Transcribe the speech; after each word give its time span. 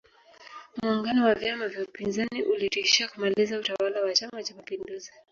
muungano 0.83 1.25
wa 1.25 1.35
vyama 1.35 1.67
vya 1.67 1.83
upinzani 1.83 2.43
ulitishia 2.43 3.07
kumaliza 3.07 3.59
utawala 3.59 4.01
wa 4.01 4.13
chama 4.13 4.43
cha 4.43 4.55
mapinduzi 4.55 5.11